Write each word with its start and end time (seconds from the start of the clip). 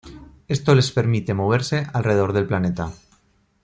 Esto 0.47 0.73
les 0.73 0.91
permite 0.91 1.35
moverse 1.35 1.85
alrededor 1.93 2.33
del 2.33 2.47
planeta. 2.47 2.91